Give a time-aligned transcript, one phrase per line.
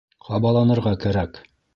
[0.27, 1.43] Ҡабаланырға кәрәк.